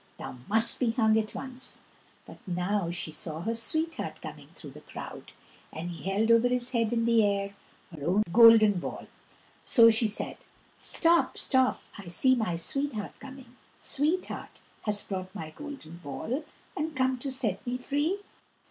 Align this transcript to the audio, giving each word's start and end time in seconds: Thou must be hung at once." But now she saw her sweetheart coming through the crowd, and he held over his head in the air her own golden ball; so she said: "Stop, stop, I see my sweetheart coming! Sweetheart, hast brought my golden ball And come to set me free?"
Thou 0.17 0.37
must 0.47 0.79
be 0.79 0.93
hung 0.93 1.15
at 1.19 1.35
once." 1.35 1.81
But 2.25 2.39
now 2.47 2.89
she 2.89 3.11
saw 3.11 3.41
her 3.41 3.53
sweetheart 3.53 4.19
coming 4.19 4.47
through 4.51 4.71
the 4.71 4.81
crowd, 4.81 5.33
and 5.71 5.91
he 5.91 6.09
held 6.09 6.31
over 6.31 6.47
his 6.47 6.71
head 6.71 6.91
in 6.91 7.05
the 7.05 7.23
air 7.23 7.53
her 7.95 8.03
own 8.07 8.23
golden 8.33 8.79
ball; 8.79 9.05
so 9.63 9.91
she 9.91 10.07
said: 10.07 10.39
"Stop, 10.75 11.37
stop, 11.37 11.81
I 11.99 12.07
see 12.07 12.33
my 12.33 12.55
sweetheart 12.55 13.11
coming! 13.19 13.55
Sweetheart, 13.77 14.59
hast 14.85 15.07
brought 15.07 15.35
my 15.35 15.51
golden 15.51 15.97
ball 15.97 16.45
And 16.75 16.95
come 16.95 17.19
to 17.19 17.31
set 17.31 17.67
me 17.67 17.77
free?" 17.77 18.21